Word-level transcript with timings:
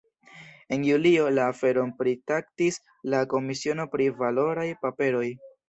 En 0.77 0.85
julio 0.87 1.25
la 1.33 1.45
aferon 1.53 1.91
pritraktis 1.99 2.81
la 3.17 3.21
komisiono 3.37 3.89
pri 3.95 4.11
valoraj 4.25 4.69
paperoj. 4.85 5.27